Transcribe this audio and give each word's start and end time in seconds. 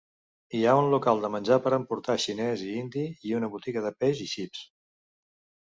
Hi 0.59 0.61
ha 0.67 0.71
un 0.83 0.87
local 0.93 1.21
de 1.25 1.29
menjar 1.33 1.59
per 1.67 1.73
emportar 1.77 2.17
xinès 2.25 2.65
i 2.71 2.75
indi 2.81 3.07
i 3.31 3.39
una 3.43 3.53
botiga 3.59 3.87
de 3.89 3.95
peix 4.03 4.27
i 4.29 4.33
xips. 4.35 4.69